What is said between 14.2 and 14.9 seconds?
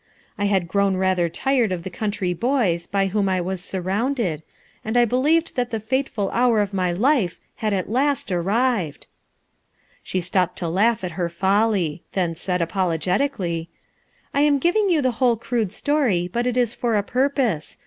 "I am giving